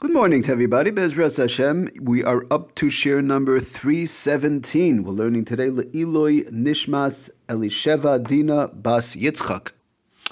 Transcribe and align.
Good 0.00 0.12
morning 0.12 0.42
to 0.42 0.50
everybody. 0.50 0.90
Bezras 0.90 1.38
Hashem. 1.38 1.88
We 2.02 2.24
are 2.24 2.44
up 2.50 2.74
to 2.74 2.86
shiur 2.86 3.24
number 3.24 3.60
317. 3.60 5.04
We're 5.04 5.12
learning 5.12 5.44
today 5.44 5.70
Le'iloi 5.70 6.50
Nishmas 6.50 7.30
Elisheva 7.48 8.26
Dina 8.26 8.66
Bas 8.68 9.14
Yitzchak. 9.14 9.70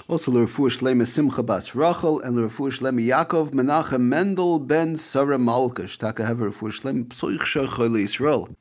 Also, 0.09 0.33
L'Refu 0.33 0.69
Shlema 0.69 1.07
Simcha 1.07 1.41
Bas 1.43 1.73
Rachel 1.75 2.19
and 2.19 2.35
L'Refu 2.35 2.77
Shlema 2.77 2.99
Yaakov 3.07 3.51
Menachem 3.51 4.01
Mendel 4.01 4.59
Ben 4.59 4.97
Sarah 4.97 5.37
Malkash. 5.37 5.97
Taka 5.97 6.25
have 6.25 6.41
L'Refu 6.41 6.67
Shlema 6.67 7.05
Psoich 7.05 7.39
Shechol 7.39 8.03
Yisrael. 8.03 8.53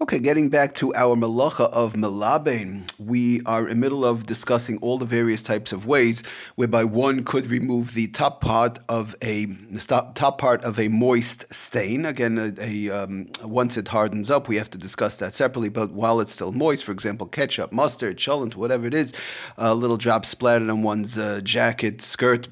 Okay, 0.00 0.18
getting 0.18 0.50
back 0.50 0.74
to 0.74 0.94
our 0.94 1.16
malacha 1.16 1.70
of 1.70 1.94
melabain, 1.94 2.86
we 2.98 3.40
are 3.46 3.62
in 3.62 3.70
the 3.70 3.74
middle 3.76 4.04
of 4.04 4.26
discussing 4.26 4.78
all 4.78 4.98
the 4.98 5.06
various 5.06 5.42
types 5.42 5.72
of 5.72 5.86
ways 5.86 6.22
whereby 6.54 6.84
one 6.84 7.24
could 7.24 7.46
remove 7.46 7.94
the 7.94 8.06
top 8.08 8.40
part 8.40 8.78
of 8.88 9.16
a 9.22 9.46
top 10.14 10.38
part 10.38 10.62
of 10.64 10.78
a 10.78 10.88
moist 10.88 11.46
stain. 11.50 12.04
Again, 12.04 12.38
a, 12.38 12.62
a 12.62 13.04
um, 13.04 13.28
once 13.42 13.76
it 13.76 13.88
hardens 13.88 14.30
up, 14.30 14.48
we 14.48 14.56
have 14.56 14.70
to 14.70 14.78
discuss 14.78 15.16
that 15.16 15.32
separately. 15.32 15.70
But 15.70 15.92
while 15.92 16.20
it's 16.20 16.32
still 16.32 16.52
moist, 16.52 16.84
for 16.84 16.92
example, 16.92 17.26
ketchup, 17.26 17.72
mustard, 17.72 18.18
cholent, 18.18 18.54
whatever 18.54 18.86
it 18.86 18.94
is, 18.94 19.12
a 19.56 19.74
little 19.74 19.96
drop 19.96 20.24
splattered 20.24 20.68
on 20.68 20.82
one's 20.82 21.16
uh, 21.16 21.40
jacket, 21.42 22.02
skirt, 22.02 22.48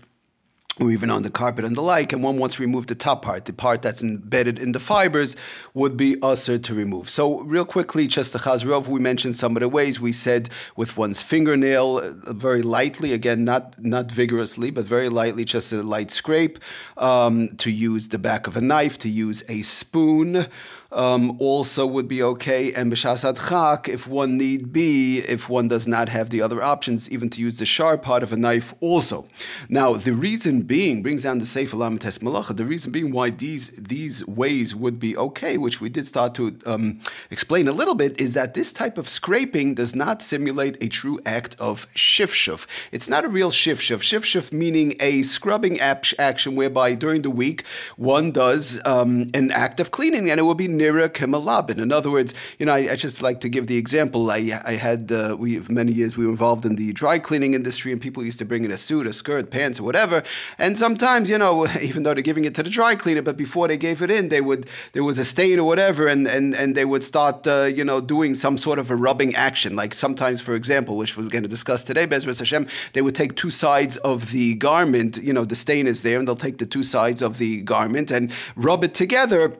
or 0.80 0.90
even 0.90 1.08
on 1.08 1.22
the 1.22 1.30
carpet 1.30 1.64
and 1.64 1.76
the 1.76 1.82
like, 1.82 2.12
and 2.12 2.22
one 2.22 2.36
wants 2.36 2.56
to 2.56 2.62
remove 2.62 2.88
the 2.88 2.96
top 2.96 3.22
part, 3.22 3.44
the 3.44 3.52
part 3.52 3.80
that's 3.80 4.02
embedded 4.02 4.58
in 4.58 4.72
the 4.72 4.80
fibers, 4.80 5.36
would 5.72 5.96
be 5.96 6.20
usher 6.20 6.58
to 6.58 6.74
remove. 6.74 7.08
So, 7.08 7.40
real 7.42 7.64
quickly, 7.64 8.08
just 8.08 8.32
the 8.32 8.40
Chazrov, 8.40 8.88
we 8.88 8.98
mentioned 8.98 9.36
some 9.36 9.56
of 9.56 9.60
the 9.60 9.68
ways 9.68 10.00
we 10.00 10.10
said 10.10 10.50
with 10.76 10.96
one's 10.96 11.22
fingernail, 11.22 11.98
uh, 11.98 12.32
very 12.32 12.62
lightly, 12.62 13.12
again, 13.12 13.44
not 13.44 13.80
not 13.82 14.10
vigorously, 14.10 14.72
but 14.72 14.84
very 14.84 15.08
lightly, 15.08 15.44
just 15.44 15.72
a 15.72 15.82
light 15.82 16.10
scrape, 16.10 16.58
um, 16.96 17.50
to 17.58 17.70
use 17.70 18.08
the 18.08 18.18
back 18.18 18.48
of 18.48 18.56
a 18.56 18.60
knife, 18.60 18.98
to 18.98 19.08
use 19.08 19.44
a 19.48 19.62
spoon 19.62 20.48
um, 20.94 21.36
also 21.40 21.86
would 21.86 22.08
be 22.08 22.22
okay. 22.22 22.72
And 22.72 22.90
b'shasad 22.90 23.48
chak, 23.48 23.88
if 23.88 24.06
one 24.06 24.38
need 24.38 24.72
be, 24.72 25.18
if 25.18 25.48
one 25.48 25.68
does 25.68 25.86
not 25.86 26.08
have 26.08 26.30
the 26.30 26.40
other 26.40 26.62
options, 26.62 27.10
even 27.10 27.28
to 27.30 27.40
use 27.40 27.58
the 27.58 27.66
sharp 27.66 28.02
part 28.02 28.22
of 28.22 28.32
a 28.32 28.36
knife 28.36 28.74
also. 28.80 29.26
Now, 29.68 29.94
the 29.94 30.12
reason 30.12 30.62
being, 30.66 31.02
brings 31.02 31.22
down 31.22 31.38
the 31.38 31.46
Sefer 31.46 31.76
Lamites 31.76 32.18
Malacha, 32.18 32.56
the 32.56 32.64
reason 32.64 32.92
being 32.92 33.12
why 33.12 33.30
these, 33.30 33.70
these 33.70 34.26
ways 34.26 34.74
would 34.74 34.98
be 34.98 35.16
okay, 35.16 35.58
which 35.58 35.80
we 35.80 35.88
did 35.88 36.06
start 36.06 36.34
to 36.34 36.58
um, 36.66 37.00
explain 37.30 37.68
a 37.68 37.72
little 37.72 37.94
bit, 37.94 38.20
is 38.20 38.34
that 38.34 38.54
this 38.54 38.72
type 38.72 38.98
of 38.98 39.08
scraping 39.08 39.74
does 39.74 39.94
not 39.94 40.22
simulate 40.22 40.82
a 40.82 40.88
true 40.88 41.20
act 41.26 41.56
of 41.58 41.86
shifshuf. 41.94 42.66
It's 42.92 43.08
not 43.08 43.24
a 43.24 43.28
real 43.28 43.50
shifshuf. 43.50 43.98
Shifshuf 43.98 44.52
meaning 44.52 44.96
a 45.00 45.22
scrubbing 45.22 45.80
action 45.80 46.56
whereby 46.56 46.94
during 46.94 47.22
the 47.22 47.30
week 47.30 47.64
one 47.96 48.30
does 48.30 48.80
um, 48.84 49.30
an 49.34 49.50
act 49.50 49.80
of 49.80 49.90
cleaning 49.90 50.30
and 50.30 50.40
it 50.40 50.42
will 50.42 50.54
be 50.54 50.68
nira 50.68 51.08
kemalabin. 51.08 51.78
In 51.78 51.92
other 51.92 52.10
words, 52.10 52.34
you 52.58 52.66
know, 52.66 52.74
I, 52.74 52.92
I, 52.92 52.96
just 52.96 53.22
like 53.22 53.40
to 53.40 53.48
give 53.48 53.66
the 53.66 53.76
example. 53.76 54.30
I, 54.30 54.60
I 54.64 54.74
had 54.74 55.12
uh, 55.12 55.36
we 55.38 55.60
many 55.68 55.92
years 55.92 56.16
we 56.16 56.24
were 56.24 56.30
involved 56.30 56.64
in 56.64 56.76
the 56.76 56.92
dry 56.92 57.18
cleaning 57.18 57.54
industry, 57.54 57.92
and 57.92 58.00
people 58.00 58.24
used 58.24 58.38
to 58.38 58.44
bring 58.44 58.64
in 58.64 58.70
a 58.70 58.78
suit, 58.78 59.06
a 59.06 59.12
skirt, 59.12 59.50
pants, 59.50 59.78
or 59.80 59.82
whatever. 59.82 60.22
And 60.58 60.78
sometimes, 60.78 61.28
you 61.28 61.38
know, 61.38 61.66
even 61.80 62.02
though 62.02 62.14
they're 62.14 62.22
giving 62.22 62.44
it 62.44 62.54
to 62.56 62.62
the 62.62 62.70
dry 62.70 62.94
cleaner, 62.94 63.22
but 63.22 63.36
before 63.36 63.68
they 63.68 63.76
gave 63.76 64.02
it 64.02 64.10
in, 64.10 64.28
they 64.28 64.40
would 64.40 64.66
there 64.92 65.04
was 65.04 65.18
a 65.18 65.24
stain 65.24 65.58
or 65.58 65.64
whatever, 65.64 66.06
and 66.06 66.26
and 66.26 66.54
and 66.54 66.74
they 66.74 66.84
would 66.84 67.02
start, 67.02 67.46
uh, 67.46 67.64
you 67.64 67.84
know, 67.84 68.00
doing 68.00 68.34
some 68.34 68.58
sort 68.58 68.78
of 68.78 68.90
a 68.90 68.96
rubbing 68.96 69.34
action. 69.34 69.76
Like 69.76 69.94
sometimes, 69.94 70.40
for 70.40 70.54
example, 70.54 70.96
which 70.96 71.16
was 71.16 71.28
going 71.28 71.42
to 71.42 71.48
discuss 71.48 71.84
today, 71.84 72.06
Bezras 72.06 72.38
Hashem, 72.38 72.66
they 72.92 73.02
would 73.02 73.14
take 73.14 73.36
two 73.36 73.50
sides 73.50 73.96
of 73.98 74.32
the 74.32 74.54
garment. 74.54 75.18
You 75.18 75.32
know, 75.32 75.44
the 75.44 75.56
stain 75.56 75.86
is 75.86 76.02
there, 76.02 76.18
and 76.18 76.26
they'll 76.26 76.36
take 76.36 76.58
the 76.58 76.66
two 76.66 76.82
sides 76.82 77.22
of 77.22 77.38
the 77.38 77.62
garment 77.62 78.10
and 78.10 78.32
rub 78.56 78.84
it 78.84 78.94
together 78.94 79.56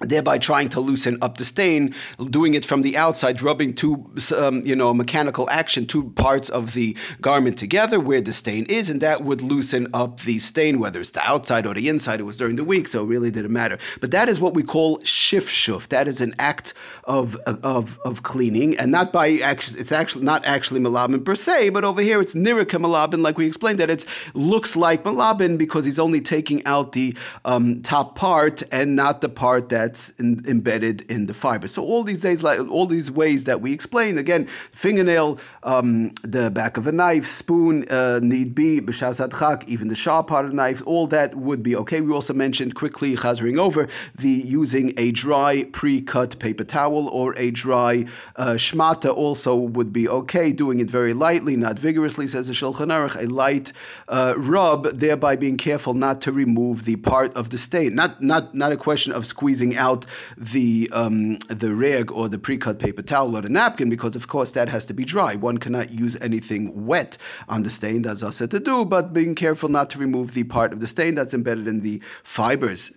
thereby 0.00 0.38
trying 0.38 0.68
to 0.70 0.80
loosen 0.80 1.18
up 1.22 1.38
the 1.38 1.44
stain, 1.44 1.94
doing 2.30 2.54
it 2.54 2.64
from 2.64 2.82
the 2.82 2.96
outside, 2.96 3.40
rubbing 3.40 3.74
two, 3.74 4.10
um, 4.36 4.62
you 4.66 4.76
know, 4.76 4.92
mechanical 4.92 5.48
action, 5.50 5.86
two 5.86 6.10
parts 6.10 6.48
of 6.48 6.74
the 6.74 6.96
garment 7.20 7.58
together 7.58 7.98
where 7.98 8.20
the 8.20 8.32
stain 8.32 8.66
is, 8.66 8.90
and 8.90 9.00
that 9.00 9.24
would 9.24 9.40
loosen 9.40 9.88
up 9.94 10.20
the 10.20 10.38
stain, 10.38 10.78
whether 10.78 11.00
it's 11.00 11.12
the 11.12 11.26
outside 11.26 11.66
or 11.66 11.74
the 11.74 11.88
inside. 11.88 12.20
It 12.20 12.24
was 12.24 12.36
during 12.36 12.56
the 12.56 12.64
week, 12.64 12.88
so 12.88 13.02
it 13.02 13.06
really 13.06 13.30
didn't 13.30 13.52
matter. 13.52 13.78
But 14.00 14.10
that 14.10 14.28
is 14.28 14.40
what 14.40 14.54
we 14.54 14.62
call 14.62 14.98
shif 14.98 15.46
shuf. 15.46 15.88
That 15.88 16.08
is 16.08 16.20
an 16.20 16.34
act 16.38 16.74
of 17.04 17.36
of 17.46 17.98
of 18.04 18.22
cleaning, 18.22 18.76
and 18.76 18.92
not 18.92 19.12
by 19.12 19.38
actually, 19.38 19.80
it's 19.80 19.92
actually 19.92 20.24
not 20.24 20.44
actually 20.44 20.80
malabin 20.80 21.24
per 21.24 21.34
se, 21.34 21.70
but 21.70 21.84
over 21.84 22.02
here 22.02 22.20
it's 22.20 22.34
nirika 22.34 22.78
malabin, 22.78 23.22
like 23.22 23.38
we 23.38 23.46
explained 23.46 23.78
that 23.78 23.90
it 23.90 24.04
looks 24.34 24.76
like 24.76 25.04
malabin 25.04 25.56
because 25.56 25.84
he's 25.84 25.98
only 25.98 26.20
taking 26.20 26.64
out 26.66 26.92
the 26.92 27.16
um, 27.44 27.80
top 27.82 28.14
part 28.14 28.62
and 28.70 28.96
not 28.96 29.20
the 29.20 29.28
part 29.28 29.68
that 29.70 29.85
that's 29.86 30.10
in, 30.18 30.42
embedded 30.48 31.02
in 31.02 31.26
the 31.26 31.34
fiber. 31.34 31.68
So 31.68 31.84
all 31.84 32.02
these 32.02 32.20
days, 32.20 32.42
like 32.42 32.58
all 32.68 32.86
these 32.86 33.08
ways 33.10 33.44
that 33.44 33.60
we 33.60 33.72
explain, 33.72 34.18
again, 34.18 34.46
fingernail, 34.72 35.38
um, 35.62 36.10
the 36.22 36.50
back 36.50 36.76
of 36.76 36.88
a 36.88 36.92
knife, 36.92 37.26
spoon, 37.26 37.88
uh, 37.88 38.18
need 38.20 38.54
be, 38.54 38.80
b'shazat 38.80 39.38
chak, 39.38 39.68
even 39.68 39.86
the 39.86 39.94
sharp 39.94 40.26
part 40.26 40.44
of 40.44 40.50
the 40.50 40.56
knife, 40.56 40.82
all 40.86 41.06
that 41.06 41.36
would 41.36 41.62
be 41.62 41.76
okay. 41.76 42.00
We 42.00 42.12
also 42.12 42.34
mentioned 42.34 42.74
quickly, 42.74 43.14
chazering 43.16 43.58
over, 43.58 43.88
the 44.14 44.28
using 44.60 44.92
a 44.96 45.12
dry 45.12 45.64
pre-cut 45.72 46.38
paper 46.40 46.64
towel 46.64 47.08
or 47.08 47.36
a 47.38 47.52
dry 47.52 48.06
uh, 48.34 48.54
shmata 48.54 49.14
also 49.14 49.54
would 49.54 49.92
be 49.92 50.08
okay. 50.08 50.52
Doing 50.52 50.80
it 50.80 50.90
very 50.90 51.14
lightly, 51.14 51.56
not 51.56 51.78
vigorously, 51.78 52.26
says 52.26 52.48
the 52.48 52.54
Shulchan 52.54 52.90
Aruch, 52.96 53.16
a 53.22 53.26
light 53.26 53.72
uh, 54.08 54.34
rub, 54.36 54.98
thereby 54.98 55.36
being 55.36 55.56
careful 55.56 55.94
not 55.94 56.20
to 56.22 56.32
remove 56.32 56.84
the 56.86 56.96
part 56.96 57.32
of 57.36 57.50
the 57.50 57.58
stain. 57.58 57.94
Not, 57.94 58.20
not, 58.20 58.54
not 58.54 58.72
a 58.72 58.76
question 58.76 59.12
of 59.12 59.26
squeezing 59.26 59.75
out 59.76 60.06
the 60.36 60.88
um, 60.92 61.38
the 61.48 61.74
rag 61.74 62.10
or 62.10 62.28
the 62.28 62.38
pre-cut 62.38 62.78
paper 62.78 63.02
towel 63.02 63.36
or 63.36 63.42
the 63.42 63.48
napkin 63.48 63.90
because 63.90 64.16
of 64.16 64.28
course 64.28 64.52
that 64.52 64.68
has 64.68 64.86
to 64.86 64.94
be 64.94 65.04
dry. 65.04 65.34
One 65.34 65.58
cannot 65.58 65.90
use 65.90 66.16
anything 66.20 66.86
wet 66.86 67.18
on 67.48 67.62
the 67.62 67.70
stain. 67.70 68.02
That's 68.02 68.22
also 68.22 68.46
to 68.46 68.60
do, 68.60 68.84
but 68.84 69.12
being 69.12 69.34
careful 69.34 69.68
not 69.68 69.90
to 69.90 69.98
remove 69.98 70.34
the 70.34 70.44
part 70.44 70.72
of 70.72 70.80
the 70.80 70.86
stain 70.86 71.14
that's 71.14 71.34
embedded 71.34 71.66
in 71.66 71.80
the 71.80 72.02
fibers. 72.22 72.92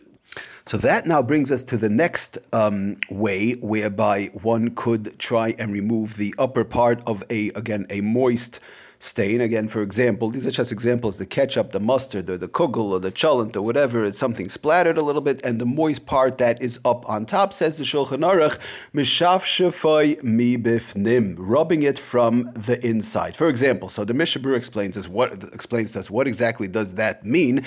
So 0.65 0.77
that 0.77 1.07
now 1.07 1.23
brings 1.23 1.51
us 1.51 1.63
to 1.63 1.77
the 1.77 1.89
next 1.89 2.37
um, 2.53 2.97
way 3.09 3.53
whereby 3.53 4.25
one 4.41 4.75
could 4.75 5.17
try 5.17 5.55
and 5.57 5.71
remove 5.71 6.17
the 6.17 6.35
upper 6.37 6.63
part 6.63 7.01
of 7.07 7.23
a 7.29 7.49
again 7.49 7.87
a 7.89 8.01
moist 8.01 8.59
stain. 8.99 9.41
Again, 9.41 9.67
for 9.69 9.81
example, 9.81 10.29
these 10.29 10.45
are 10.45 10.51
just 10.51 10.71
examples 10.71 11.17
the 11.17 11.25
ketchup, 11.25 11.71
the 11.71 11.79
mustard, 11.79 12.29
or 12.29 12.37
the 12.37 12.49
kugel, 12.49 12.91
or 12.91 12.99
the 12.99 13.11
cholent, 13.11 13.55
or 13.55 13.61
whatever, 13.61 14.03
it's 14.03 14.17
something 14.17 14.49
splattered 14.49 14.97
a 14.97 15.01
little 15.01 15.21
bit, 15.21 15.39
and 15.43 15.59
the 15.59 15.65
moist 15.65 16.05
part 16.05 16.37
that 16.37 16.61
is 16.61 16.79
up 16.83 17.09
on 17.09 17.25
top, 17.25 17.53
says 17.53 17.77
the 17.77 17.85
Shulchan 17.85 18.19
Aruch, 18.19 18.59
Mishav 18.93 19.41
Shafai 19.43 20.21
Mi 20.21 20.57
Bifnim, 20.57 21.35
rubbing 21.37 21.83
it 21.83 21.97
from 21.97 22.51
the 22.53 22.85
inside. 22.85 23.35
For 23.35 23.47
example, 23.47 23.87
so 23.87 24.03
the 24.03 24.13
Mishabur 24.13 24.55
explains 24.57 24.97
us 24.97 25.07
what 25.07 25.43
explains 25.53 25.93
to 25.93 25.99
us 25.99 26.09
what 26.09 26.27
exactly 26.27 26.67
does 26.67 26.95
that 26.95 27.25
mean. 27.25 27.65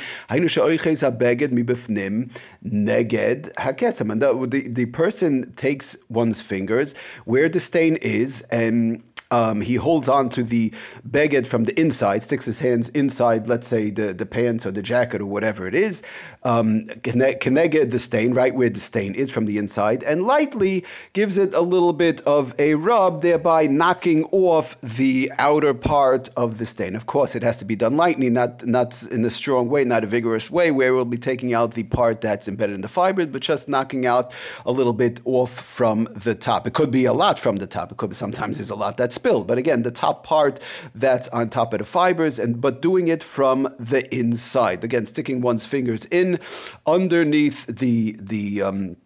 Neged 2.64 3.52
hakesem. 3.54 4.10
And 4.10 4.22
the, 4.22 4.46
the, 4.46 4.68
the 4.68 4.86
person 4.86 5.52
takes 5.54 5.96
one's 6.08 6.40
fingers 6.40 6.94
where 7.24 7.48
the 7.48 7.60
stain 7.60 7.96
is 7.96 8.42
and 8.50 9.02
um, 9.32 9.62
he 9.62 9.76
holds 9.76 10.08
on 10.08 10.28
to 10.28 10.42
the 10.42 10.72
beged 11.08 11.46
from 11.46 11.64
the 11.64 11.78
inside, 11.80 12.22
sticks 12.22 12.44
his 12.44 12.60
hands 12.60 12.90
inside, 12.90 13.48
let's 13.48 13.66
say 13.66 13.90
the, 13.90 14.12
the 14.12 14.26
pants 14.26 14.66
or 14.66 14.70
the 14.70 14.82
jacket 14.82 15.20
or 15.20 15.26
whatever 15.26 15.66
it 15.66 15.74
is, 15.74 16.02
um, 16.44 16.84
connected 17.02 17.90
the 17.90 17.98
stain, 17.98 18.34
right 18.34 18.54
where 18.54 18.68
the 18.68 18.80
stain 18.80 19.14
is 19.14 19.30
from 19.30 19.46
the 19.46 19.56
inside, 19.56 20.02
and 20.02 20.24
lightly 20.24 20.84
gives 21.14 21.38
it 21.38 21.54
a 21.54 21.62
little 21.62 21.94
bit 21.94 22.20
of 22.22 22.54
a 22.58 22.74
rub, 22.74 23.22
thereby 23.22 23.66
knocking 23.66 24.24
off 24.26 24.78
the 24.82 25.32
outer 25.38 25.72
part 25.72 26.28
of 26.36 26.58
the 26.58 26.66
stain. 26.66 26.94
Of 26.94 27.06
course, 27.06 27.34
it 27.34 27.42
has 27.42 27.58
to 27.58 27.64
be 27.64 27.74
done 27.74 27.96
lightly, 27.96 28.28
not, 28.28 28.66
not 28.66 29.02
in 29.04 29.24
a 29.24 29.30
strong 29.30 29.70
way, 29.70 29.84
not 29.84 30.04
a 30.04 30.06
vigorous 30.06 30.50
way, 30.50 30.70
where 30.70 30.94
we'll 30.94 31.06
be 31.06 31.16
taking 31.16 31.54
out 31.54 31.72
the 31.72 31.84
part 31.84 32.20
that's 32.20 32.48
embedded 32.48 32.74
in 32.74 32.82
the 32.82 32.88
fiber, 32.88 33.24
but 33.24 33.40
just 33.40 33.68
knocking 33.68 34.04
out 34.04 34.34
a 34.66 34.72
little 34.72 34.92
bit 34.92 35.20
off 35.24 35.52
from 35.52 36.04
the 36.14 36.34
top. 36.34 36.66
It 36.66 36.74
could 36.74 36.90
be 36.90 37.06
a 37.06 37.14
lot 37.14 37.40
from 37.40 37.56
the 37.56 37.66
top. 37.66 37.92
It 37.92 37.96
could 37.96 38.10
be 38.10 38.16
sometimes 38.16 38.58
there's 38.58 38.70
a 38.70 38.74
lot 38.74 38.96
that's 38.98 39.14
spilled. 39.22 39.46
But 39.46 39.56
again, 39.56 39.82
the 39.82 39.92
top 39.92 40.26
part 40.26 40.58
that's 40.94 41.28
on 41.28 41.48
top 41.48 41.72
of 41.72 41.78
the 41.78 41.84
fibers, 41.84 42.40
and 42.40 42.60
but 42.60 42.82
doing 42.82 43.06
it 43.06 43.22
from 43.22 43.72
the 43.78 44.02
inside. 44.12 44.82
Again, 44.82 45.06
sticking 45.06 45.40
one's 45.40 45.64
fingers 45.64 46.06
in 46.06 46.40
underneath 46.86 47.66
the 47.66 48.16
the 48.18 48.62
um, 48.62 48.96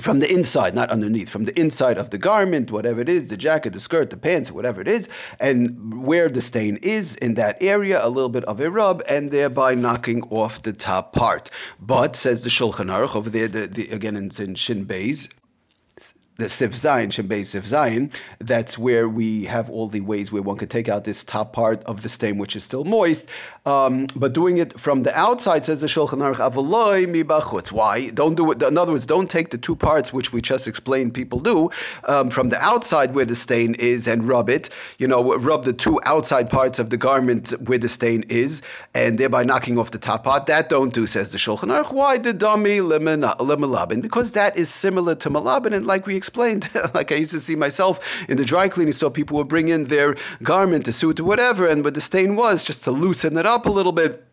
from 0.00 0.18
the 0.18 0.32
inside, 0.32 0.74
not 0.74 0.90
underneath, 0.90 1.28
from 1.28 1.44
the 1.44 1.60
inside 1.60 1.98
of 1.98 2.10
the 2.10 2.18
garment, 2.18 2.72
whatever 2.72 3.00
it 3.00 3.08
is, 3.08 3.28
the 3.28 3.36
jacket, 3.36 3.72
the 3.74 3.80
skirt, 3.80 4.10
the 4.10 4.16
pants, 4.16 4.50
whatever 4.50 4.80
it 4.80 4.88
is, 4.88 5.08
and 5.38 6.02
where 6.02 6.28
the 6.28 6.40
stain 6.40 6.76
is 6.82 7.14
in 7.16 7.34
that 7.34 7.56
area, 7.60 8.04
a 8.04 8.08
little 8.08 8.30
bit 8.30 8.44
of 8.44 8.60
a 8.60 8.70
rub, 8.70 9.02
and 9.06 9.30
thereby 9.30 9.74
knocking 9.74 10.22
off 10.30 10.62
the 10.62 10.72
top 10.72 11.12
part. 11.12 11.50
But, 11.78 12.16
says 12.16 12.44
the 12.44 12.50
Shulchan 12.50 12.88
Aruch 12.88 13.14
over 13.14 13.28
there, 13.28 13.46
the, 13.46 13.66
the, 13.66 13.90
again 13.90 14.16
in, 14.16 14.30
in 14.38 14.54
Shin 14.54 14.86
Beis, 14.86 15.28
the 16.40 16.48
Sif 16.48 16.72
Zayin, 16.72 17.08
Shembei 17.08 17.44
Sif 17.44 17.66
Zayin, 17.66 18.10
that's 18.38 18.78
where 18.78 19.06
we 19.06 19.44
have 19.44 19.68
all 19.68 19.88
the 19.88 20.00
ways 20.00 20.32
where 20.32 20.40
one 20.40 20.56
could 20.56 20.70
take 20.70 20.88
out 20.88 21.04
this 21.04 21.22
top 21.22 21.52
part 21.52 21.84
of 21.84 22.02
the 22.02 22.08
stain, 22.08 22.38
which 22.38 22.56
is 22.56 22.64
still 22.64 22.82
moist. 22.82 23.28
Um, 23.66 24.06
but 24.16 24.32
doing 24.32 24.56
it 24.56 24.80
from 24.80 25.02
the 25.02 25.14
outside, 25.16 25.64
says 25.64 25.82
the 25.82 25.86
Shulchan 25.86 26.18
Aruch, 26.18 26.36
Avaloi 26.36 27.06
mi 27.06 27.22
bachutz. 27.22 27.70
Why? 27.70 28.08
Don't 28.08 28.36
do 28.36 28.50
it. 28.50 28.62
In 28.62 28.78
other 28.78 28.92
words, 28.92 29.04
don't 29.04 29.30
take 29.30 29.50
the 29.50 29.58
two 29.58 29.76
parts 29.76 30.14
which 30.14 30.32
we 30.32 30.40
just 30.40 30.66
explained 30.66 31.12
people 31.12 31.40
do 31.40 31.70
um, 32.04 32.30
from 32.30 32.48
the 32.48 32.58
outside 32.58 33.14
where 33.14 33.26
the 33.26 33.36
stain 33.36 33.74
is 33.74 34.08
and 34.08 34.26
rub 34.26 34.48
it. 34.48 34.70
You 34.98 35.08
know, 35.08 35.36
rub 35.36 35.64
the 35.64 35.74
two 35.74 36.00
outside 36.04 36.48
parts 36.48 36.78
of 36.78 36.88
the 36.88 36.96
garment 36.96 37.50
where 37.68 37.78
the 37.78 37.88
stain 37.88 38.24
is, 38.28 38.62
and 38.94 39.18
thereby 39.18 39.44
knocking 39.44 39.78
off 39.78 39.90
the 39.90 39.98
top 39.98 40.24
part. 40.24 40.46
That 40.46 40.70
don't 40.70 40.94
do, 40.94 41.06
says 41.06 41.32
the 41.32 41.38
Shulchan 41.38 41.68
Aruch. 41.68 41.92
Why 41.92 42.16
the 42.16 42.32
dummy 42.32 42.78
lemelabin? 42.78 44.00
Because 44.00 44.32
that 44.32 44.56
is 44.56 44.70
similar 44.70 45.14
to 45.16 45.28
malabin, 45.28 45.74
and 45.76 45.86
like 45.86 46.06
we 46.06 46.16
explained 46.16 46.29
explained, 46.30 46.70
like 46.94 47.10
I 47.10 47.16
used 47.16 47.32
to 47.32 47.40
see 47.40 47.56
myself 47.56 47.98
in 48.28 48.36
the 48.36 48.44
dry 48.44 48.68
cleaning 48.68 48.92
store, 48.92 49.10
people 49.10 49.36
would 49.38 49.48
bring 49.48 49.68
in 49.68 49.84
their 49.84 50.16
garment, 50.44 50.86
a 50.86 50.92
suit, 50.92 51.18
or 51.18 51.24
whatever, 51.24 51.66
and 51.66 51.82
what 51.82 51.94
the 51.94 52.00
stain 52.00 52.36
was 52.36 52.64
just 52.64 52.84
to 52.84 52.92
loosen 52.92 53.36
it 53.36 53.46
up 53.46 53.66
a 53.66 53.70
little 53.70 53.92
bit 53.92 54.29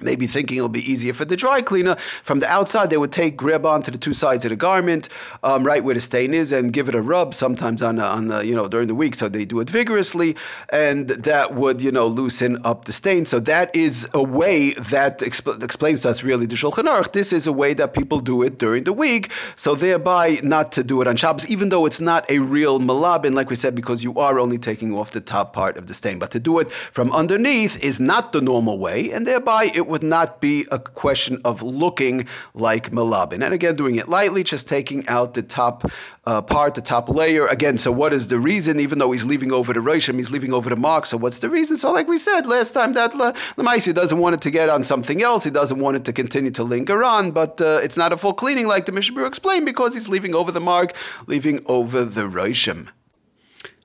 maybe 0.00 0.26
thinking 0.26 0.58
it'll 0.58 0.68
be 0.68 0.90
easier 0.90 1.12
for 1.12 1.24
the 1.24 1.36
dry 1.36 1.60
cleaner. 1.62 1.96
From 2.22 2.40
the 2.40 2.48
outside, 2.48 2.90
they 2.90 2.96
would 2.96 3.12
take, 3.12 3.36
grab 3.36 3.64
onto 3.66 3.90
the 3.90 3.98
two 3.98 4.14
sides 4.14 4.44
of 4.44 4.50
the 4.50 4.56
garment, 4.56 5.08
um, 5.42 5.64
right 5.64 5.82
where 5.82 5.94
the 5.94 6.00
stain 6.00 6.34
is, 6.34 6.52
and 6.52 6.72
give 6.72 6.88
it 6.88 6.94
a 6.94 7.00
rub. 7.00 7.34
Sometimes 7.34 7.82
on, 7.82 7.98
on 7.98 8.28
the, 8.28 8.46
you 8.46 8.54
know 8.54 8.68
during 8.68 8.88
the 8.88 8.94
week, 8.94 9.14
so 9.14 9.28
they 9.28 9.44
do 9.44 9.60
it 9.60 9.70
vigorously, 9.70 10.36
and 10.70 11.08
that 11.08 11.54
would 11.54 11.80
you 11.80 11.90
know 11.90 12.06
loosen 12.06 12.58
up 12.64 12.84
the 12.84 12.92
stain. 12.92 13.24
So 13.24 13.40
that 13.40 13.74
is 13.74 14.08
a 14.14 14.22
way 14.22 14.72
that 14.72 15.18
exp- 15.20 15.62
explains 15.62 16.02
to 16.02 16.10
us 16.10 16.22
really 16.22 16.46
the 16.46 16.56
Shulchan 16.56 16.84
Aruch. 16.84 17.12
This 17.12 17.32
is 17.32 17.46
a 17.46 17.52
way 17.52 17.74
that 17.74 17.94
people 17.94 18.20
do 18.20 18.42
it 18.42 18.58
during 18.58 18.84
the 18.84 18.92
week, 18.92 19.30
so 19.54 19.74
thereby 19.74 20.38
not 20.42 20.72
to 20.72 20.84
do 20.84 21.00
it 21.00 21.06
on 21.06 21.16
Shabbos, 21.16 21.46
even 21.46 21.70
though 21.70 21.86
it's 21.86 22.00
not 22.00 22.28
a 22.30 22.38
real 22.38 22.78
malabin, 22.80 23.34
like 23.34 23.50
we 23.50 23.56
said, 23.56 23.74
because 23.74 24.04
you 24.04 24.18
are 24.18 24.38
only 24.38 24.58
taking 24.58 24.94
off 24.94 25.10
the 25.10 25.20
top 25.20 25.52
part 25.52 25.76
of 25.76 25.86
the 25.86 25.94
stain. 25.94 26.18
But 26.18 26.30
to 26.32 26.40
do 26.40 26.58
it 26.58 26.70
from 26.70 27.10
underneath 27.12 27.82
is 27.82 28.00
not 28.00 28.32
the 28.32 28.40
normal 28.40 28.78
way, 28.78 29.10
and 29.10 29.26
thereby 29.26 29.70
it 29.74 29.85
would 29.86 30.02
not 30.02 30.40
be 30.40 30.66
a 30.70 30.78
question 30.78 31.40
of 31.44 31.62
looking 31.62 32.26
like 32.54 32.90
malabin. 32.90 33.44
And 33.44 33.54
again, 33.54 33.74
doing 33.74 33.96
it 33.96 34.08
lightly, 34.08 34.42
just 34.42 34.68
taking 34.68 35.06
out 35.08 35.34
the 35.34 35.42
top 35.42 35.90
uh, 36.24 36.42
part, 36.42 36.74
the 36.74 36.80
top 36.80 37.08
layer. 37.08 37.46
Again, 37.46 37.78
so 37.78 37.92
what 37.92 38.12
is 38.12 38.28
the 38.28 38.38
reason? 38.38 38.80
Even 38.80 38.98
though 38.98 39.12
he's 39.12 39.24
leaving 39.24 39.52
over 39.52 39.72
the 39.72 39.80
Roshim, 39.80 40.16
he's 40.16 40.30
leaving 40.30 40.52
over 40.52 40.68
the 40.68 40.76
mark. 40.76 41.06
So 41.06 41.16
what's 41.16 41.38
the 41.38 41.50
reason? 41.50 41.76
So 41.76 41.92
like 41.92 42.08
we 42.08 42.18
said 42.18 42.46
last 42.46 42.72
time, 42.72 42.92
that 42.94 43.12
Lamaisi 43.12 43.94
doesn't 43.94 44.18
want 44.18 44.34
it 44.34 44.40
to 44.42 44.50
get 44.50 44.68
on 44.68 44.84
something 44.84 45.22
else. 45.22 45.44
He 45.44 45.50
doesn't 45.50 45.78
want 45.78 45.96
it 45.96 46.04
to 46.04 46.12
continue 46.12 46.50
to 46.52 46.64
linger 46.64 47.04
on, 47.04 47.30
but 47.30 47.60
uh, 47.60 47.80
it's 47.82 47.96
not 47.96 48.12
a 48.12 48.16
full 48.16 48.34
cleaning 48.34 48.66
like 48.66 48.86
the 48.86 48.92
Mishnah 48.92 49.24
explained 49.24 49.66
because 49.66 49.94
he's 49.94 50.08
leaving 50.08 50.34
over 50.34 50.50
the 50.50 50.60
mark, 50.60 50.94
leaving 51.26 51.64
over 51.66 52.04
the 52.04 52.22
Roshim. 52.22 52.88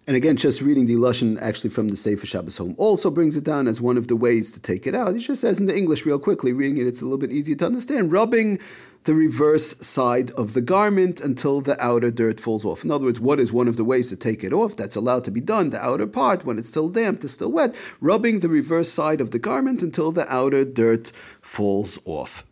And 0.07 0.15
again, 0.15 0.35
just 0.35 0.61
reading 0.61 0.87
the 0.87 0.95
Lashon 0.95 1.39
actually 1.41 1.69
from 1.69 1.87
the 1.87 1.95
Sefer 1.95 2.25
Shabbos 2.25 2.57
Home 2.57 2.73
also 2.79 3.11
brings 3.11 3.37
it 3.37 3.43
down 3.43 3.67
as 3.67 3.79
one 3.79 3.97
of 3.97 4.07
the 4.07 4.15
ways 4.15 4.51
to 4.53 4.59
take 4.59 4.87
it 4.87 4.95
out. 4.95 5.13
He 5.13 5.21
just 5.21 5.41
says 5.41 5.59
in 5.59 5.67
the 5.67 5.77
English 5.77 6.07
real 6.07 6.17
quickly, 6.17 6.53
reading 6.53 6.79
it, 6.79 6.87
it's 6.87 7.01
a 7.01 7.05
little 7.05 7.19
bit 7.19 7.31
easier 7.31 7.55
to 7.57 7.67
understand. 7.67 8.11
Rubbing 8.11 8.59
the 9.03 9.13
reverse 9.13 9.77
side 9.77 10.31
of 10.31 10.53
the 10.53 10.61
garment 10.61 11.21
until 11.21 11.61
the 11.61 11.79
outer 11.83 12.09
dirt 12.09 12.39
falls 12.39 12.65
off. 12.65 12.83
In 12.83 12.89
other 12.89 13.05
words, 13.05 13.19
what 13.19 13.39
is 13.39 13.53
one 13.53 13.67
of 13.67 13.77
the 13.77 13.83
ways 13.83 14.09
to 14.09 14.15
take 14.15 14.43
it 14.43 14.53
off? 14.53 14.75
That's 14.75 14.95
allowed 14.95 15.23
to 15.25 15.31
be 15.31 15.41
done. 15.41 15.69
The 15.69 15.83
outer 15.83 16.07
part, 16.07 16.45
when 16.45 16.57
it's 16.57 16.69
still 16.69 16.89
damp, 16.89 17.23
it's 17.23 17.33
still 17.33 17.51
wet, 17.51 17.75
rubbing 17.99 18.39
the 18.39 18.49
reverse 18.49 18.89
side 18.89 19.21
of 19.21 19.29
the 19.29 19.39
garment 19.39 19.83
until 19.83 20.11
the 20.11 20.31
outer 20.33 20.65
dirt 20.65 21.11
falls 21.41 21.99
off. 22.05 22.43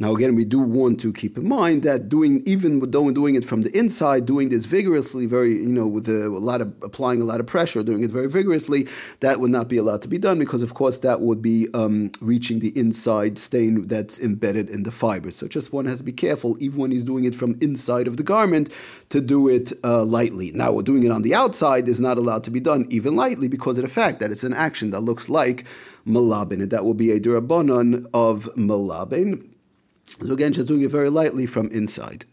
Now, 0.00 0.14
again, 0.14 0.34
we 0.34 0.46
do 0.46 0.60
want 0.60 0.98
to 1.00 1.12
keep 1.12 1.36
in 1.36 1.46
mind 1.46 1.82
that 1.82 2.08
doing, 2.08 2.42
even 2.46 2.80
though 2.80 3.10
doing 3.10 3.34
it 3.34 3.44
from 3.44 3.60
the 3.60 3.78
inside, 3.78 4.24
doing 4.24 4.48
this 4.48 4.64
vigorously, 4.64 5.26
very, 5.26 5.52
you 5.52 5.68
know, 5.68 5.86
with 5.86 6.08
a, 6.08 6.26
a, 6.26 6.40
lot 6.40 6.62
of 6.62 6.72
applying 6.82 7.20
a 7.20 7.24
lot 7.26 7.38
of 7.38 7.46
pressure, 7.46 7.82
doing 7.82 8.02
it 8.02 8.10
very 8.10 8.26
vigorously, 8.26 8.88
that 9.20 9.40
would 9.40 9.50
not 9.50 9.68
be 9.68 9.76
allowed 9.76 10.00
to 10.00 10.08
be 10.08 10.16
done 10.16 10.38
because, 10.38 10.62
of 10.62 10.72
course, 10.72 11.00
that 11.00 11.20
would 11.20 11.42
be 11.42 11.68
um, 11.74 12.10
reaching 12.22 12.60
the 12.60 12.72
inside 12.78 13.36
stain 13.36 13.86
that's 13.88 14.18
embedded 14.18 14.70
in 14.70 14.84
the 14.84 14.90
fiber. 14.90 15.30
So, 15.30 15.46
just 15.46 15.70
one 15.70 15.84
has 15.84 15.98
to 15.98 16.04
be 16.04 16.12
careful, 16.12 16.56
even 16.60 16.78
when 16.78 16.92
he's 16.92 17.04
doing 17.04 17.24
it 17.24 17.34
from 17.34 17.58
inside 17.60 18.08
of 18.08 18.16
the 18.16 18.22
garment, 18.22 18.72
to 19.10 19.20
do 19.20 19.48
it 19.48 19.70
uh, 19.84 20.02
lightly. 20.04 20.50
Now, 20.52 20.80
doing 20.80 21.04
it 21.04 21.10
on 21.10 21.20
the 21.20 21.34
outside 21.34 21.86
is 21.88 22.00
not 22.00 22.16
allowed 22.16 22.44
to 22.44 22.50
be 22.50 22.60
done 22.60 22.86
even 22.88 23.16
lightly 23.16 23.48
because 23.48 23.76
of 23.76 23.82
the 23.82 23.90
fact 23.90 24.20
that 24.20 24.30
it's 24.30 24.44
an 24.44 24.54
action 24.54 24.92
that 24.92 25.00
looks 25.00 25.28
like 25.28 25.66
malabin, 26.06 26.62
and 26.62 26.70
that 26.70 26.86
will 26.86 26.94
be 26.94 27.10
a 27.10 27.20
d'rabbanan 27.20 28.06
of 28.14 28.48
malabin. 28.56 29.49
So 30.20 30.32
again, 30.32 30.52
just 30.52 30.68
doing 30.68 30.82
it 30.82 30.90
very 30.90 31.10
lightly 31.10 31.46
from 31.46 31.68
inside. 31.68 32.24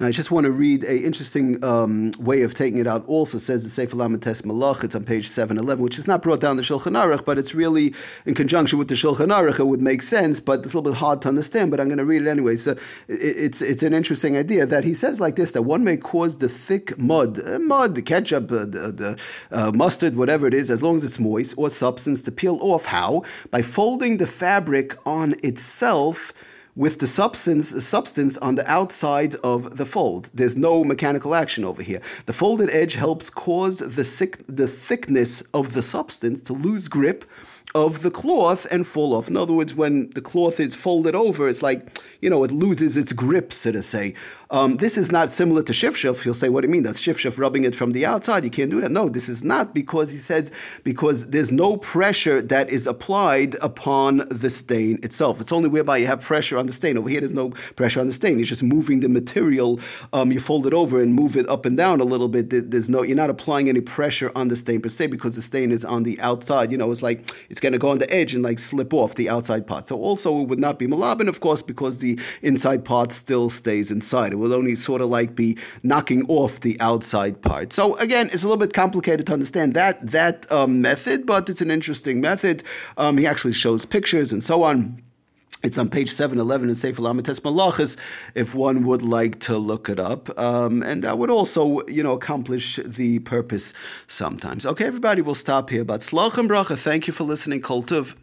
Now, 0.00 0.06
I 0.06 0.12
just 0.12 0.30
want 0.30 0.46
to 0.46 0.50
read 0.50 0.82
a 0.84 0.96
interesting 0.96 1.62
um, 1.62 2.10
way 2.18 2.40
of 2.40 2.54
taking 2.54 2.78
it 2.78 2.86
out. 2.86 3.04
Also, 3.06 3.36
says 3.36 3.64
the 3.64 3.68
Sefer 3.68 3.96
Lamites 3.96 4.40
Malach. 4.42 4.82
It's 4.82 4.94
on 4.94 5.04
page 5.04 5.28
seven 5.28 5.58
eleven, 5.58 5.84
which 5.84 5.98
is 5.98 6.08
not 6.08 6.22
brought 6.22 6.40
down 6.40 6.56
the 6.56 6.62
Shulchan 6.62 6.96
Aruch, 6.96 7.26
but 7.26 7.36
it's 7.36 7.54
really 7.54 7.94
in 8.24 8.34
conjunction 8.34 8.78
with 8.78 8.88
the 8.88 8.94
Shulchan 8.94 9.28
Aruch. 9.28 9.58
It 9.58 9.66
would 9.66 9.82
make 9.82 10.00
sense, 10.00 10.40
but 10.40 10.60
it's 10.60 10.72
a 10.72 10.78
little 10.78 10.90
bit 10.90 10.98
hard 10.98 11.20
to 11.22 11.28
understand. 11.28 11.70
But 11.70 11.80
I'm 11.80 11.88
going 11.88 11.98
to 11.98 12.04
read 12.06 12.22
it 12.22 12.28
anyway. 12.28 12.56
So 12.56 12.76
it's 13.08 13.60
it's 13.60 13.82
an 13.82 13.92
interesting 13.92 14.38
idea 14.38 14.64
that 14.64 14.84
he 14.84 14.94
says 14.94 15.20
like 15.20 15.36
this: 15.36 15.52
that 15.52 15.62
one 15.62 15.84
may 15.84 15.98
cause 15.98 16.38
the 16.38 16.48
thick 16.48 16.96
mud, 16.98 17.38
uh, 17.46 17.58
mud, 17.58 17.94
the 17.94 18.02
ketchup, 18.02 18.50
uh, 18.50 18.60
the, 18.60 18.90
the 18.90 19.18
uh, 19.50 19.70
mustard, 19.72 20.16
whatever 20.16 20.46
it 20.46 20.54
is, 20.54 20.70
as 20.70 20.82
long 20.82 20.96
as 20.96 21.04
it's 21.04 21.20
moist 21.20 21.52
or 21.58 21.68
substance, 21.68 22.22
to 22.22 22.32
peel 22.32 22.58
off. 22.62 22.86
How 22.86 23.22
by 23.50 23.60
folding 23.60 24.16
the 24.16 24.26
fabric 24.26 24.96
on 25.04 25.34
itself 25.42 26.32
with 26.76 26.98
the 26.98 27.06
substance, 27.06 27.84
substance 27.84 28.36
on 28.38 28.56
the 28.56 28.68
outside 28.70 29.36
of 29.36 29.76
the 29.76 29.86
fold. 29.86 30.30
There's 30.34 30.56
no 30.56 30.84
mechanical 30.84 31.34
action 31.34 31.64
over 31.64 31.82
here. 31.82 32.00
The 32.26 32.32
folded 32.32 32.70
edge 32.70 32.94
helps 32.94 33.30
cause 33.30 33.78
the, 33.78 34.04
sick, 34.04 34.42
the 34.48 34.66
thickness 34.66 35.42
of 35.52 35.72
the 35.72 35.82
substance 35.82 36.42
to 36.42 36.52
lose 36.52 36.88
grip 36.88 37.24
of 37.74 38.02
the 38.02 38.10
cloth 38.10 38.66
and 38.70 38.86
fall 38.86 39.14
off. 39.14 39.28
In 39.28 39.36
other 39.36 39.52
words, 39.52 39.74
when 39.74 40.10
the 40.10 40.20
cloth 40.20 40.60
is 40.60 40.76
folded 40.76 41.14
over, 41.14 41.48
it's 41.48 41.62
like, 41.62 41.98
you 42.20 42.30
know, 42.30 42.44
it 42.44 42.52
loses 42.52 42.96
its 42.96 43.12
grip, 43.12 43.52
so 43.52 43.72
to 43.72 43.82
say. 43.82 44.14
Um, 44.54 44.76
this 44.76 44.96
is 44.96 45.10
not 45.10 45.30
similar 45.30 45.64
to 45.64 45.72
shifshuf. 45.72 46.24
You'll 46.24 46.32
say, 46.32 46.48
what 46.48 46.60
do 46.60 46.68
you 46.68 46.70
mean? 46.70 46.84
That's 46.84 47.00
shifshuf 47.00 47.38
rubbing 47.38 47.64
it 47.64 47.74
from 47.74 47.90
the 47.90 48.06
outside. 48.06 48.44
You 48.44 48.50
can't 48.50 48.70
do 48.70 48.80
that. 48.82 48.92
No, 48.92 49.08
this 49.08 49.28
is 49.28 49.42
not 49.42 49.74
because 49.74 50.12
he 50.12 50.16
says, 50.16 50.52
because 50.84 51.30
there's 51.30 51.50
no 51.50 51.76
pressure 51.76 52.40
that 52.40 52.70
is 52.70 52.86
applied 52.86 53.56
upon 53.56 54.28
the 54.28 54.48
stain 54.48 55.00
itself. 55.02 55.40
It's 55.40 55.50
only 55.50 55.68
whereby 55.68 55.96
you 55.96 56.06
have 56.06 56.20
pressure 56.20 56.56
on 56.56 56.66
the 56.66 56.72
stain. 56.72 56.96
Over 56.96 57.08
here, 57.08 57.18
there's 57.18 57.34
no 57.34 57.50
pressure 57.74 57.98
on 57.98 58.06
the 58.06 58.12
stain. 58.12 58.38
You're 58.38 58.46
just 58.46 58.62
moving 58.62 59.00
the 59.00 59.08
material. 59.08 59.80
Um, 60.12 60.30
you 60.30 60.38
fold 60.38 60.68
it 60.68 60.72
over 60.72 61.02
and 61.02 61.12
move 61.12 61.36
it 61.36 61.48
up 61.48 61.66
and 61.66 61.76
down 61.76 62.00
a 62.00 62.04
little 62.04 62.28
bit. 62.28 62.70
There's 62.70 62.88
no, 62.88 63.02
you're 63.02 63.16
not 63.16 63.30
applying 63.30 63.68
any 63.68 63.80
pressure 63.80 64.30
on 64.36 64.46
the 64.46 64.54
stain 64.54 64.80
per 64.80 64.88
se 64.88 65.08
because 65.08 65.34
the 65.34 65.42
stain 65.42 65.72
is 65.72 65.84
on 65.84 66.04
the 66.04 66.20
outside. 66.20 66.70
You 66.70 66.78
know, 66.78 66.92
it's 66.92 67.02
like 67.02 67.28
it's 67.48 67.58
going 67.58 67.72
to 67.72 67.80
go 67.80 67.88
on 67.88 67.98
the 67.98 68.08
edge 68.14 68.34
and 68.34 68.44
like 68.44 68.60
slip 68.60 68.94
off 68.94 69.16
the 69.16 69.28
outside 69.28 69.66
part. 69.66 69.88
So 69.88 69.96
also 69.96 70.42
it 70.42 70.46
would 70.46 70.60
not 70.60 70.78
be 70.78 70.86
malabin, 70.86 71.26
of 71.26 71.40
course, 71.40 71.60
because 71.60 71.98
the 71.98 72.20
inside 72.40 72.84
part 72.84 73.10
still 73.10 73.50
stays 73.50 73.90
inside. 73.90 74.32
It 74.32 74.43
will 74.44 74.54
only 74.54 74.76
sort 74.76 75.00
of 75.00 75.08
like 75.08 75.34
be 75.34 75.56
knocking 75.82 76.24
off 76.28 76.60
the 76.60 76.80
outside 76.80 77.42
part. 77.42 77.72
So 77.72 77.96
again, 77.96 78.28
it's 78.32 78.44
a 78.44 78.46
little 78.46 78.64
bit 78.64 78.72
complicated 78.72 79.26
to 79.26 79.32
understand 79.32 79.74
that 79.74 80.10
that 80.10 80.50
um, 80.52 80.80
method, 80.80 81.26
but 81.26 81.48
it's 81.48 81.60
an 81.60 81.70
interesting 81.70 82.20
method. 82.20 82.62
Um, 82.96 83.18
he 83.18 83.26
actually 83.26 83.54
shows 83.54 83.84
pictures 83.84 84.32
and 84.32 84.44
so 84.44 84.62
on. 84.62 85.02
It's 85.64 85.78
on 85.78 85.88
page 85.88 86.10
711 86.10 86.68
in 86.68 86.74
Sefer 86.74 87.00
Lamites 87.00 87.40
Malachas 87.40 87.96
if 88.34 88.54
one 88.54 88.84
would 88.84 89.00
like 89.00 89.40
to 89.40 89.56
look 89.56 89.88
it 89.88 89.98
up. 89.98 90.38
Um, 90.38 90.82
and 90.82 91.02
that 91.02 91.16
would 91.16 91.30
also, 91.30 91.80
you 91.86 92.02
know, 92.02 92.12
accomplish 92.12 92.78
the 92.84 93.20
purpose 93.20 93.72
sometimes. 94.06 94.66
Okay, 94.66 94.84
everybody, 94.84 95.22
we'll 95.22 95.34
stop 95.34 95.70
here. 95.70 95.82
But 95.82 96.02
Slach 96.02 96.32
Bracha, 96.32 96.76
thank 96.76 97.06
you 97.06 97.14
for 97.14 97.24
listening. 97.24 97.62
Kultiv. 97.62 98.14